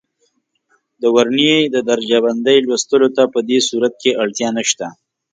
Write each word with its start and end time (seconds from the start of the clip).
د 1.01 1.03
ورنیې 1.15 1.57
د 1.75 1.77
درجه 1.89 2.17
بندۍ 2.25 2.57
لوستلو 2.67 3.07
ته 3.15 3.23
په 3.33 3.39
دې 3.49 3.59
صورت 3.67 3.93
کې 4.01 4.11
اړتیا 4.23 4.49
نه 4.57 4.63
شته. 4.69 4.87